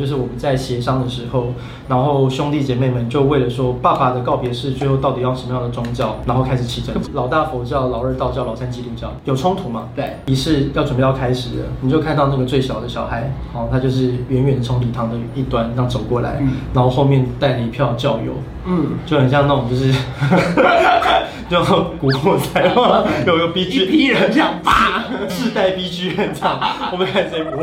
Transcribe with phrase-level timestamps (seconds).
[0.00, 1.54] 就是我们在协商的时候，
[1.86, 6.92] 然后兄弟姐妹们就为了说爸爸的告别式最后到底要什么样的宗教，然后开始起争。
[7.14, 9.90] 老大佛教，老二道教，老三基督教，有冲突吗？
[9.94, 18.32] 对，仪式要准备要开始了，你就看到那个最小的小孩，哦，他就是远远从礼堂的一端这样走过来，嗯、然后后面带了一票教友，
[18.66, 19.92] 嗯，就很像那种就是，
[21.48, 21.62] 就
[22.00, 26.58] 古惑仔嘛，有个 B G，一批人这样啪， 自带 B G 很长，
[26.90, 27.62] 我们看谁播。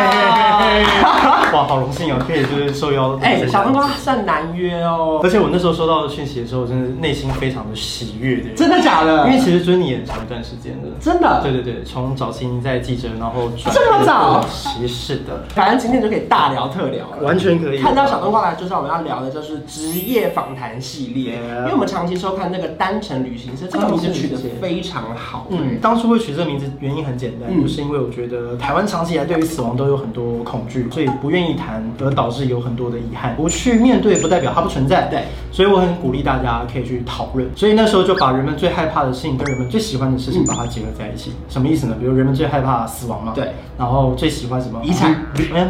[1.71, 3.17] 好荣幸哦，可以就是受邀。
[3.21, 5.21] 哎、欸，小冬瓜算难约哦。
[5.23, 8.49] 而且我那时候收到讯息的时候，真的内心非常的喜悦的。
[8.57, 9.25] 真的假的？
[9.27, 10.89] 因为其实追你也长一段时间了。
[10.99, 11.39] 真的？
[11.41, 11.81] 对对对。
[11.85, 17.81] 从早期在记者，然后转这么早，其实是的，反正今天就可以大聊特聊了，完全可以。
[17.81, 25.47] 看到小冬瓜来，就是我们要聊的就是职业访谈系列.因为我们长期收看那个单程旅行社，这个名字取得非常好。
[25.51, 33.35] 嗯，当初会取这个名字原因很简单，嗯，就是因为我觉得台湾长期以来对于死亡都有很多恐惧，所以不愿意谈，而导致有很多的遗憾。
[33.35, 35.07] 不去面对，不代表它不存在。
[35.11, 37.47] 对，所以我很鼓励大家可以去讨论。
[37.55, 41.95] 所以那时候就把人们最害怕的事情跟人们最喜欢的事情把它结合在一起，什么意思呢？
[41.99, 44.81] 比如人们最害怕死亡嘛，对，然后最喜欢什么？
[44.83, 45.13] 遗产。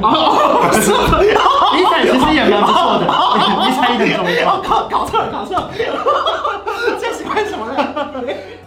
[0.02, 0.70] 哦，
[1.76, 3.06] 遗产其实也蛮不错的，
[3.68, 4.62] 遗产也很重要。
[4.62, 5.70] 搞 搞错了，搞错了。
[6.98, 7.78] 最喜欢什么呢？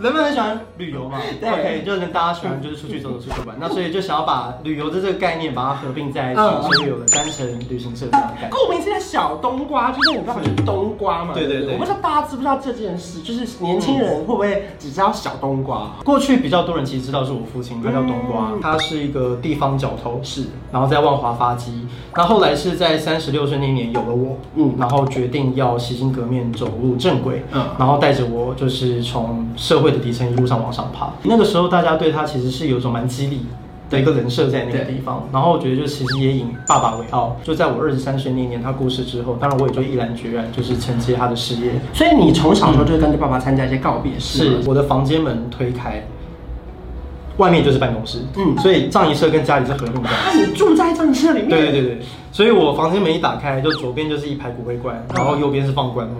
[0.00, 3.56] 人们很喜欢旅游嘛， 对，OK，就是大家喜欢就是出去走走、出去玩。
[3.60, 8.28] 那所以就想要把旅游的这个概念把它合并在一起，所以有了单程旅行社这样。
[8.28, 8.50] 的概念。
[8.50, 11.32] 顾名思义，小冬瓜就是你知道是冬瓜嘛？
[11.34, 11.74] 对对对。
[11.74, 15.92] 我不知道大家知不知道这件事，就是年轻人会不会只知道小冬瓜？
[16.04, 21.86] 过去比较多人其实知道是我父亲，他叫冬瓜，他是一个地方角头，是，然后在万华发迹。
[22.16, 31.12] 那后来是在三十六岁那年有了我，嗯，然后决定要洗心革面走入正轨，嗯，然后带着我就是从社会的底层一路上往上爬。
[31.22, 33.46] 那个时候大家对他其实是有一种蛮激励
[33.88, 37.36] 的一个人设在那个地方，然后我觉得就其实也引爸爸为傲。
[37.42, 41.72] 就在我二十三岁那年他过世之后，当然我也就毅然决然就是承接他的事业。
[41.92, 46.02] 所以你从小时候就跟着爸爸参加一些告别式，是我的房间门推开。
[47.36, 50.08] 外面就是办公室，嗯，所以葬仪社跟家里是合并在。
[50.08, 51.48] 啊，你住在葬仪社里面？
[51.48, 51.98] 对对对对，
[52.30, 56.14] 所以我房间门一打开，就左边就是一排骨灰罐，然后右边是放棺木。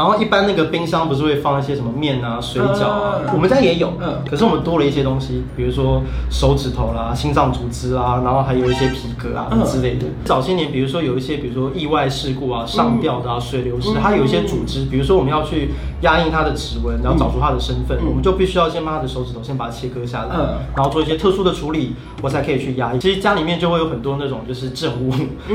[0.00, 10.06] 然后一般那个冰箱不是会放一些什么面啊、水饺啊，我们家也有，嗯，可是我们多了一些东西，比如说手指头啦、心脏组织啊，然后还有一些皮革啊之类的。
[10.24, 20.34] 早些年，比如说有一些，比如说意外事故啊、上吊的啊、水流失，它有一些组织，比如说我们要去压印它的指纹，然后找出它的身份，我们就必须要先把它的手指头先把它切割下来，
[20.74, 22.98] 然后做一些特殊的处理，我才可以去压印。
[22.98, 25.12] 其实家里面就会有很多那种就是证物，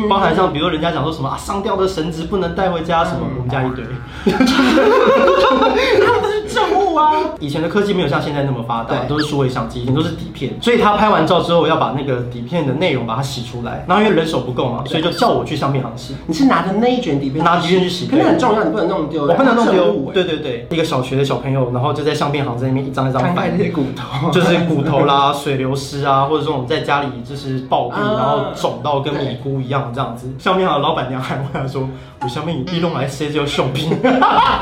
[0.08, 3.84] 包含像比如说人家讲说什么啊，上吊的绳子不能带回家什么，我们家一堆。
[4.38, 6.25] ハハハハ!
[7.40, 13.86] 以前的科技没有像现在那么发达，都是数位相机，以前都是底片，所以他拍完照之后要把那个底片的内容把它洗出来。
[13.88, 16.16] 然后因为人手不够嘛，所以就叫我去相片行洗。
[16.28, 19.24] 你是拿着那一卷底片，拿底片去洗，可是很重要，你不能弄丢。
[19.24, 20.12] 我不能弄丢。
[20.14, 30.34] 对对对，一个小学的小朋友，然后就在相片行在那边一张一张摆那些骨头，就是骨头啦、水流失啊，或者这种在家里就是暴毙，然后肿到跟米糊一样这样子。
[30.40, 31.88] 相片行的老板娘还问他说
[32.22, 33.90] ：“我相片你弄来谁就送病？”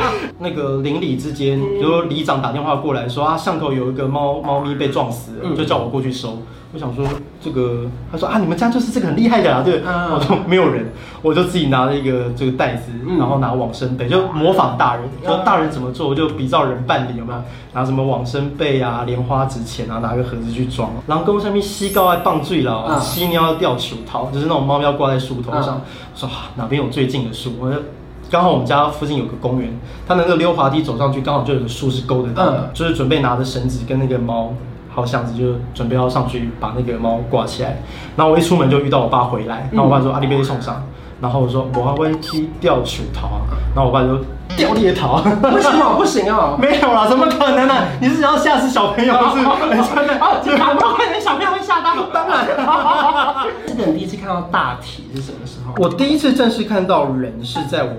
[0.40, 6.38] 那个邻里之间，比如说里长打电话过来说啊，巷口有一个猫猫咪被撞死了，就叫我过去收。
[6.74, 7.06] 我想说
[7.40, 9.82] 这个，他说啊，你们家就是这个很厉害的啊，对。
[9.84, 10.92] 我说没有人，
[11.22, 17.40] 我就自己拿了一个这个袋子，然后拿往生被，就模仿大人，说大人怎么做，我就比照人办理，有没有？
[17.74, 20.90] 拿什么往生被啊、莲花纸钱啊，拿个盒子去装。
[21.06, 25.80] 然后跟上面西高爱棒醉了，吸喵要吊球套，就是那种猫咪要挂在树头上。
[26.14, 27.52] 我说啊，哪边有最近的树？
[27.60, 27.78] 我就。
[28.34, 29.72] 刚好我们家附近有个公园，
[30.08, 34.52] 他那个溜滑梯走上去，刚好就有个树是勾的，嗯，就是准备拿着绳子跟那个猫，
[34.90, 37.84] 好箱子就准备要上去把那个猫挂起来。
[38.16, 40.82] 然后我一出门就遇到我爸回来，然后我爸说阿里被送上，
[41.22, 43.42] 然后我说我要问去掉球桃啊，
[43.76, 44.18] 然后我爸就
[44.58, 46.58] 掉猎桃，为什么不行啊？
[46.60, 47.76] 没有啦，怎么可能呢？
[48.02, 49.44] 你是想要吓死小朋友是？
[49.94, 50.40] 真的啊？
[50.42, 52.48] 警察都看见小朋友会吓到，当然。
[53.68, 55.76] 这个你第一次看到大体是什么时候？
[55.78, 57.92] 我第一次正式看到人是在我。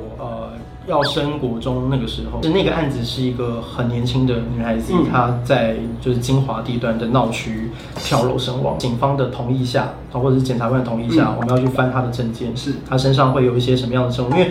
[0.87, 8.79] 要升国中那个时候，是那个案子是一个很年轻的女孩子，嗯、她在就是金华地段的闹区跳楼身亡。
[8.79, 14.31] 警方的同意下，或者是检察官的同意下，嗯、我们要去翻她的证件，是她身上会有一些什么样的证物？
[14.33, 14.51] 因为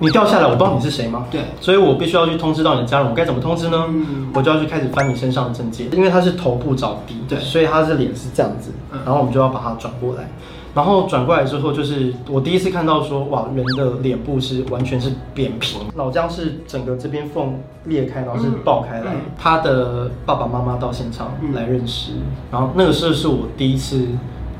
[0.00, 1.26] 你掉下来，我不知道你是谁吗？
[1.30, 3.84] 对，所以我必须要去通知到你的家人，我该怎么通知呢？
[3.88, 10.28] 嗯，我就要去开始翻你身上的证件，因为她是头部着地，对，所以她是脸是这样子，然后我们就要把它转过来。
[10.74, 19.12] 然后转过来之后，就是我第一次看到说，哇，人的脸部是完全是扁平，脑浆是整个这边缝裂开，然后是爆开来。
[19.36, 22.12] 他的爸爸妈妈到现场来认尸，
[22.52, 24.06] 然后那个时候是我第一次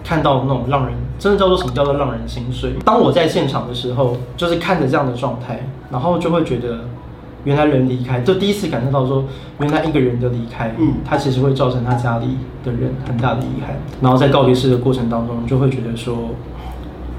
[0.02, 2.74] 看到那种让人真的叫做什么叫做让人心碎。
[2.84, 6.80] 当我在现场的时候，就是看着这样的状态，然后就会觉得。
[7.44, 9.24] 原来人离开，就第一次感受到说，
[9.60, 13.76] 原来一个人的离开，嗯，他其实会造成他家里的人很大的遗憾。
[14.00, 16.30] 然后在告别式的过程当中，就会觉得说，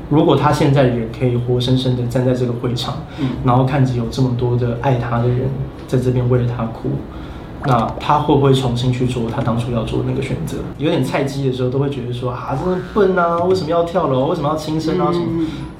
[0.10, 5.50] 如果他现在也可以活生生的站在这个会场，嗯，然后看着有这么多的爱他的人
[5.88, 6.90] 在这边为了他哭，
[7.66, 10.58] 那他会不会重新去做他当初要做的那个选择？
[10.78, 14.28] 有点菜鸡的时候，都会觉得说啊，真的笨啊，为什么要跳楼？
[14.28, 15.12] 为什么要轻生啊？
[15.12, 15.26] 什么？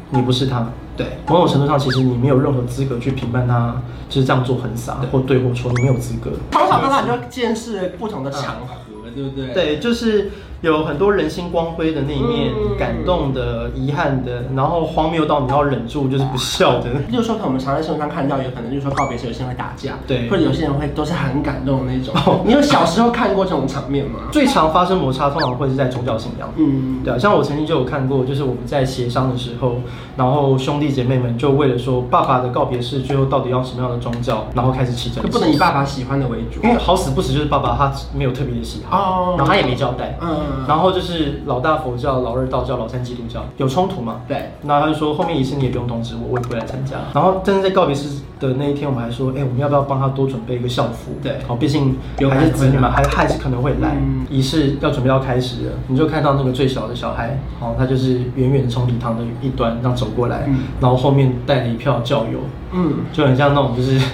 [0.10, 0.68] 你不是他。
[1.04, 6.32] 对，某种程度上，其实你没有任何资格去评判他，就是这样做很傻，或对或错，你没有资格。
[6.52, 8.76] 从小到大你就见识不同的场合，
[9.06, 9.54] 嗯、对不对？
[9.54, 10.32] 对，就是。
[10.62, 16.90] 有很多人心光辉的那一面，嗯、感动的、遗憾的，然后荒谬到你要忍住就是不笑的。
[17.12, 22.14] 就是说，可能我们常在新闻上看到，有可能就是说告别时有些人会打架，对，或者有些人会都是很感动的那种。
[22.28, 24.20] 哦、你有小时候看过这种场面吗？
[24.32, 26.48] 最常发生摩擦，通常会是在宗教信仰。
[26.58, 29.78] 嗯，对啊，像我曾经就有看过，就是我们在协商的时候，
[30.16, 35.30] 然后兄弟姐妹们就为了说爸爸的告别式最后到底要什么样的宗教，然后开始起争就。
[35.32, 38.98] 不能以爸爸喜欢的为主，因为好死不死就是爸爸他没有特别的喜好，
[39.32, 40.51] 哦，然后他也没交代，嗯。
[40.68, 44.22] 然后就是老大佛教、老二道教、老三基督教有冲突吗？
[44.28, 44.52] 对。
[44.62, 46.98] 那他就说后面仪式你也不用通知我，我也不会来参加。
[47.14, 51.12] 然后但是在告别式的那一天，我们还说，哎、欸，我们要不要帮他多准备一个校服？
[51.24, 51.38] 对。
[51.48, 51.96] 好，毕竟
[52.30, 53.96] 还是子女嘛，还还是可能会来。
[54.30, 62.40] 仪式、嗯、要准备要开始了，你就看到那个最小的小孩，哦，他就是远远从礼堂的一端这样走过来，嗯、然后后面带了一票教友，
[62.74, 64.00] 嗯，就很像那种就是。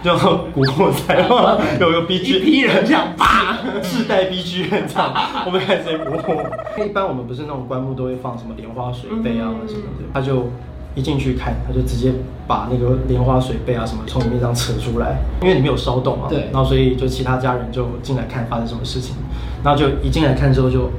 [0.00, 0.16] 就
[0.54, 1.12] 古惑仔，
[1.80, 5.12] 有个 B G，一批人这样啪，自带 B G 这样，
[5.44, 6.84] 我们开始播。
[6.84, 10.50] 一般我们不是那种棺木都会放什么莲花水杯啊什么的，他就
[10.94, 12.12] 一进去看，他就直接
[12.46, 19.14] 把那个莲花水杯啊什么从里面这样扯出来，因为里面有烧动嘛，对，然后所以就其他家人就进来看发生什么事情，
[19.62, 20.90] 然后就一进来看之后就，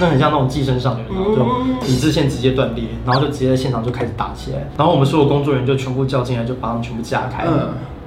[0.00, 7.46] 那很像那种寄生上流，然后就理智线直接断裂，然后就直接在现场就开始打起来，然后我们所有工作人员就全部叫进来，就把他们全部架开。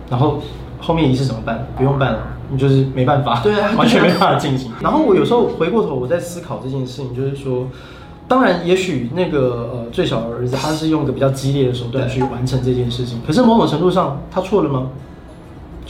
[0.09, 0.41] 然后
[0.79, 1.67] 后面仪式怎么办？
[1.75, 2.19] 不用办了，
[2.49, 4.71] 你就是没办法，对啊，完全没办法进行。
[4.79, 7.67] 然后我有时候回过头，我在思考这件事情，就是说，
[8.27, 14.89] 当然，也许那个呃最小的儿子他是用一个比较激烈的手段去完成这件事情，可是某种程度上他错了吗？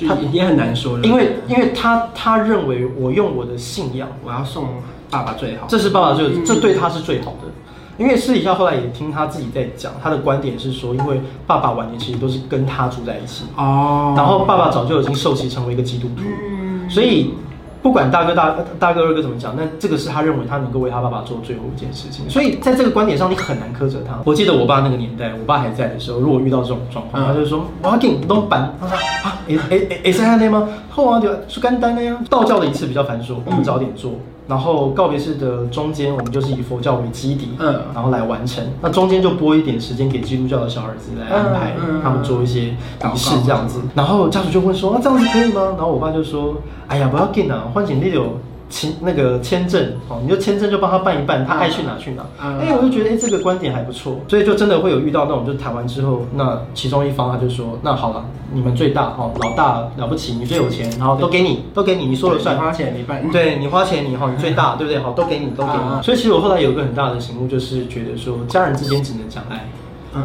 [0.07, 4.65] 他也很难说，因为因为他他认为我用我的信仰，我要送
[5.09, 7.47] 爸爸最好，这是爸爸最，这对他是最好的。
[7.97, 13.45] 因为私底下后来也听他自己在讲，他的观点是说，因为爸爸晚年其实都是跟他住在一起。
[13.55, 16.21] 哦，然后爸爸早就已经受洗成为一个基督徒，
[16.87, 17.33] 所以
[17.81, 24.19] 不管大哥大大哥二哥怎么讲，那这个是他认为他能够为他爸爸做最后一件事情，所以在这个观点上你很难苛责他。
[24.25, 30.67] 我记得我爸那个年代，我爸还在的时候，如果遇到这种状况，他就说我要给你弄板，他说啊，诶诶诶，是安内吗？
[30.89, 34.11] 后啊就是干单的呀，道教的仪式比较繁琐，我们早点做。
[34.47, 38.63] 然后告别式的中间，我们就是以佛教为基底，嗯，然后来完成。
[38.81, 42.69] 那中间就拨一点时间给基督教的小儿子来安排，他们做一些
[43.13, 43.81] 仪式这样子。
[43.93, 46.55] 然后家属就问说：“啊，这样子可以吗？”然后我爸就说
[46.87, 48.37] ：“哎呀，不要紧啊，欢迎你有。”
[48.69, 52.25] 签那个签证哦，你就签证就帮他办一办，他爱去哪去哪。
[52.39, 62.55] 哎，我就觉得哎，这个观点还不错，所以就真的会有遇到那种，就是谈完之后，那其中一方他就说，那好了，你们最大哦，老大了不起，你最有钱，然后都给你，都给你，你说了算。
[62.55, 64.99] 你花钱你办，对你花钱你哈，你最大，对不对？
[64.99, 66.03] 好，都给你，都给你。
[66.03, 69.65] 所以其实我后来有一个很大的醒悟，就是觉得说，家人之间只能讲爱。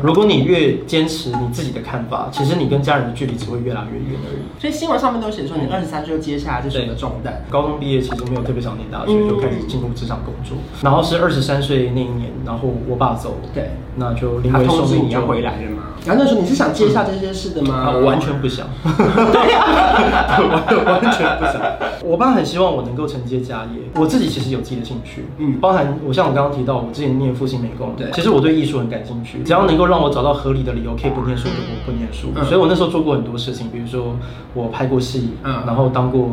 [0.02, 4.60] 如果你越坚持你自己的看法，其实你跟家人的距离只会越来越远而已。
[4.60, 7.44] 所以新闻上面都写说，你二十三岁就接下来这是你的重担。
[7.50, 10.56] 高中毕业其实没有特别想念大学，就开始进入职场工作。
[10.82, 15.82] 然后是二十三岁那一年，然后我爸走了，对，那就临危受命你要回来了嘛。
[16.04, 17.92] 然后那时候你是想接下这些事的吗？
[17.94, 21.62] 我完全不想，对完完全不想。
[22.04, 32.28] 我爸很希望我能够承接家业，我自己其实有自己的兴趣，嗯，包含我像我刚刚提到，我之前念复兴美工，对，其实我对艺术很感兴趣，只要能够让我找到合理的理由可以不念书，就不不念书。
[32.44, 34.16] 所以我那时候做过很多事情，比如说
[34.54, 36.28] 我拍过戏，嗯，然后当过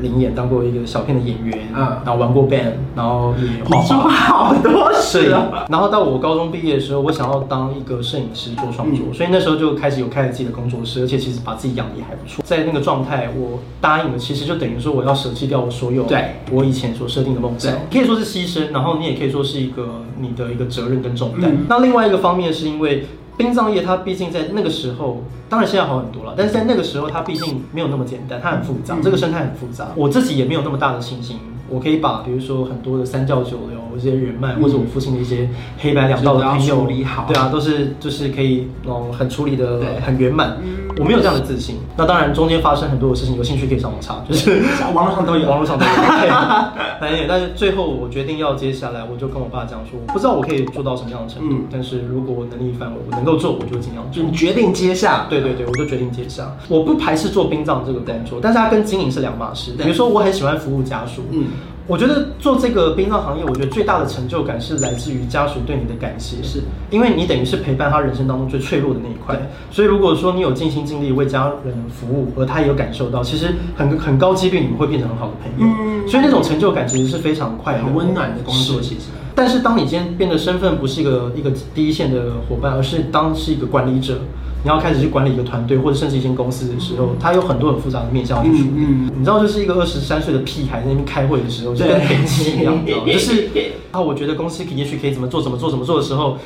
[0.00, 4.10] 临演，当过一个小片的演员，嗯，然后玩过 band，然后也画画。
[4.10, 5.64] 好多事啊。
[5.68, 12.42] 然后到我高中毕业的时候，我想要当一个摄影师做创作，所以那时候就开始有开了自己的工作室，而且其实把自己养的也还不错。
[12.44, 16.36] 在那个状态，我答应了，其实就等于说我要舍弃掉我所有对。
[16.50, 21.56] 我以前所设定的梦想，可以说是牺牲，然后你也可以说是一个你的一个责任跟重担。
[21.68, 23.04] 那另外一个方面是因为。
[23.34, 29.88] 殡葬业它毕竟在那个时候，当然现在好很多了，但是在那个时候它毕竟没有那么简单，它很复杂，嗯、这个生态很复杂。
[29.96, 31.38] 我自己也没有那么大的信心，
[31.70, 33.80] 我可以把比如说很多的三教九流。
[33.96, 36.86] 一些人脉，或者我父亲的一些黑白两道的朋友，
[37.28, 40.56] 对啊，都是就是可以嗯很处理的很圆满。
[40.98, 41.76] 我没有这样的自信。
[41.96, 44.62] 那当然中间发生很多的事情，有兴趣可以上网查，就是
[44.94, 45.90] 网络上都有，网络上都有。
[47.00, 54.22] 反正但是最后我决定要接下来，我就跟我爸讲说，我不知道我可以做到什么样的程度，但是如果我能力范围我能够做，我就尽量做。
[54.22, 56.54] 就你决定接下，对对对，我就决定接下。
[56.68, 59.72] 我不排斥做殡葬这个工作，但是它跟经营是两码事。
[59.72, 61.46] 比如说我很喜欢服务家属，嗯。
[61.88, 66.60] 我觉得做这个殡葬行业，我觉得最大的成就感是来自于家属对你的感谢，是
[66.90, 69.36] 因为你等于是陪伴他人生当中最脆弱的那一块。
[69.70, 75.74] 所以如果说你有尽心尽力为家人服务，而他也有感受到，其实很很高几率你们会变成很好的朋友。
[75.76, 78.80] 嗯，所以那种成就感其实是非常快乐、很温暖的工作。
[78.80, 84.18] 其实，但是当你今天变得身份不是一个一个第一线的伙伴，而是当是一个管理者。
[84.64, 88.70] 你要开始去管理一个团队，或者甚至一间公司的时候，它有很多很复杂的面向去处理。
[88.74, 93.48] 嗯，你知道，就是一个二十三岁的屁孩在那边开会的时候，就跟北七一样， 就是
[93.90, 96.38] 啊，我觉得公司可也许可以怎么做，怎么做，怎么做的时候，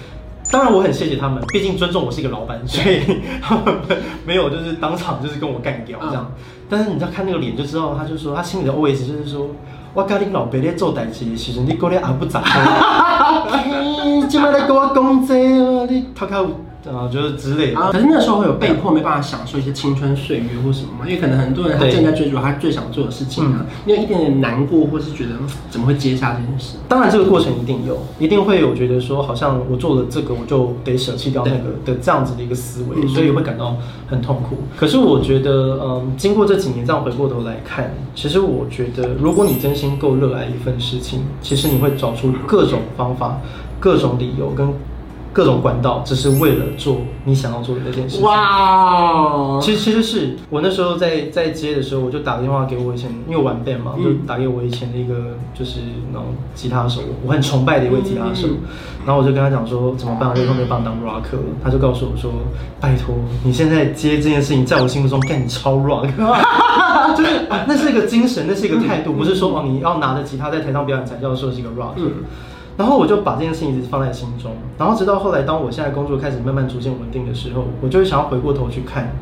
[0.51, 3.01] 当然我很谢谢他们，毕竟尊重我是一个老板，所以
[3.43, 3.65] 他们
[4.25, 6.33] 没有就是当场就是跟我干掉这样。
[6.69, 9.49] 但是你知道看那个脸就知道，他就说他心里的 OS 就是说，
[9.95, 16.27] 我跟你老爸在做代志，其实你过来还不咋的，你 今麦来跟我讲这个，你偷
[16.87, 16.97] 偷。
[16.97, 17.81] 啊，就是之类的。
[17.91, 21.05] 可是那时候会有被迫没办法享受一些青春岁月或什么吗？
[21.05, 25.33] 因为可能很多人他正在追逐他最想做的事情啊，你有一点点难过，或是觉得
[25.69, 26.77] 怎么会接下这件事？
[26.89, 33.77] 当然，这个过程一定有，一定会有觉得说，好像我做了这个，我就得舍弃掉那个的这样子的一个思维，所以会感到
[34.09, 34.57] 很痛苦。
[34.77, 43.41] 可是我觉得，嗯，经过这几年这样回过头来看，其实我觉得，如果你真心够热爱一份事情，其实你会找出各种方法、
[43.81, 44.69] 各种理由跟。
[45.37, 48.25] 各种管道，只是为了做你想要做的那件事情。
[48.25, 58.49] 哇，其实其实是我那时候在在接的时候，我就打电话给我以前，因为我玩 band 嘛，就打给我以前的一个就是那种吉他手，我很崇拜的一位吉他手。
[59.05, 61.25] 然后我就跟他讲说怎么办，我就没有办法当 rock。
[61.63, 62.33] 他就告诉我说，
[62.81, 63.15] 拜托，
[63.45, 66.09] 你现在接这件事情，在我心目中干你超 rock，
[67.15, 71.93] 就是那是一个精神，那是一个态度，不是说哦你要拿着吉他在台上表演才叫做是一个 rock。
[72.77, 79.17] 然后我就把这件事情一直放在心中，然后直到后来，当我现在工作开始慢慢逐渐稳定的时候，我就会想要回过头去看，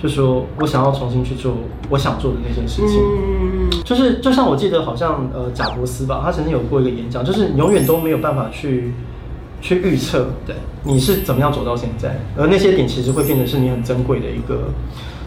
[0.00, 1.54] 就说我想要重新去做
[1.88, 3.00] 我想做的那件事情。
[3.02, 8.92] 嗯，就是就像我记得好像呃贾伯斯吧，他曾经有过一个演讲，就是永远都没有办法去
[9.60, 14.68] 去预测，对，你是怎么样走到现在，而那些点其实会变成是你很珍贵的一个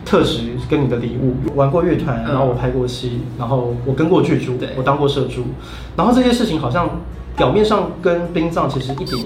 [0.06, 1.36] 特质跟你的礼物。
[1.54, 5.44] 玩过乐团，然后我拍过戏，然后我跟过剧组，对，我当过社助，
[5.98, 6.90] 然后这些事情好像。
[7.36, 9.26] 表面上跟殡葬其实一点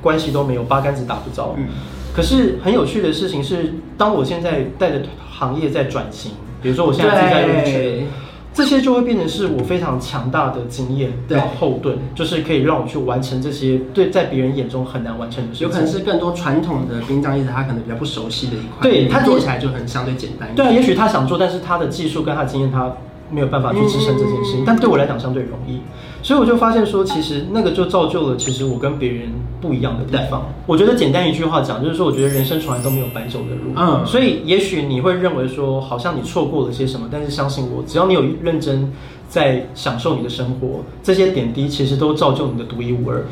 [0.00, 1.54] 关系都没有，八竿子打不着。
[1.58, 1.68] 嗯。
[2.14, 8.06] 可是很有趣的事情是，当我现在带着行业在转型，比如说我现在自己在
[8.54, 15.66] 这些就会变成是我非常强大的经验的后盾，就是可以让我去完成这些对在别人眼中很难完成的事情。
[15.66, 20.54] 有可能是更多传统的殡葬业者他可能比较不熟悉的一块，对他做起来就很相对简单。
[20.54, 22.92] 对啊，也许他想做，但是他的技术跟他的经验他。
[23.30, 25.80] 没有办法去支撑这件事情，但对我来讲相对容易，
[26.22, 29.28] 所以我就发现说，其实那个就造就了其实我跟别人
[29.60, 30.46] 不一样的地方。
[30.66, 33.72] 我觉得简单一句话讲，就是说，我觉得人生从来都没有白走的路。
[33.74, 38.92] 嗯，所以也许你会认为说，好像你错过了些什么，但是相信我，只要你有认真
[39.28, 43.24] 在享受你的生活，这些点滴其实都造就你的独一无二。